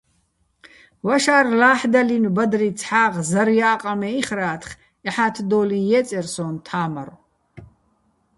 [1.05, 4.69] ...ვაშა́რ ლა́ჰ̦დალინო̆ ბადრი ცჰ̦ა́ღ ზარო̆ ჲა́ყაჼ მე იხრა́თხ,
[5.13, 7.17] ჰ̦ა́თდო́ლიჼ ჲე́წერ სო́ჼ თა́მარო̆.